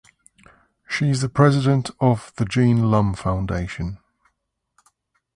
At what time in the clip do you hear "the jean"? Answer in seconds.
2.37-2.89